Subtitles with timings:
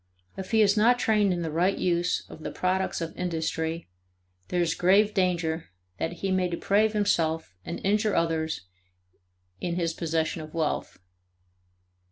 [0.35, 3.87] If he is not trained in the right use of the products of industry,
[4.47, 8.61] there is grave danger that he may deprave himself and injure others
[9.59, 10.97] in his possession of wealth.